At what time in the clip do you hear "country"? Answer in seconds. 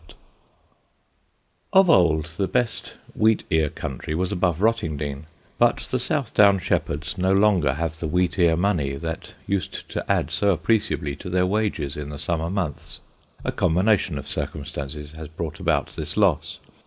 3.69-4.15